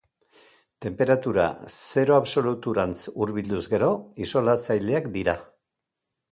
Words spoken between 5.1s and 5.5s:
dira.